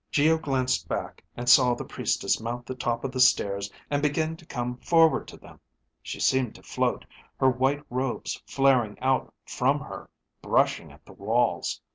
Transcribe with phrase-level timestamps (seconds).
[0.09, 4.35] Geo glanced back and saw the Priestess mount the top of the stairs and begin
[4.35, 5.59] to come toward them.
[6.01, 7.05] She seemed to float,
[7.39, 10.09] her white robes flaring out from her,
[10.41, 11.81] brushing at the walls.